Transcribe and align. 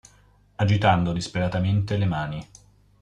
Agitando 0.57 1.13
disperatamente 1.13 1.95
le 1.95 2.05
mani. 2.05 2.47